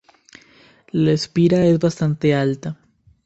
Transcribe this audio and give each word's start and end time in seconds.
La 0.91 1.11
espira 1.11 1.63
es 1.63 1.77
bastante 1.77 2.33
alta. 2.33 2.75